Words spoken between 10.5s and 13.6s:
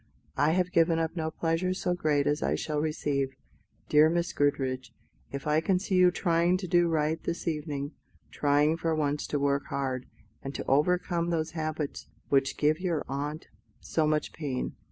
to overcome those habits which give your aunt